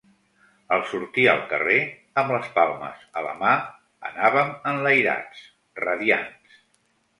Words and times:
Al 0.77 0.85
sortir 0.93 1.25
al 1.33 1.43
carrer 1.51 1.75
amb 2.21 2.33
les 2.37 2.47
palmes 2.55 3.05
a 3.21 3.23
la 3.27 3.35
mà, 3.43 3.53
anàvem 4.11 4.51
enlairats, 4.75 5.47
radiants. 5.87 6.61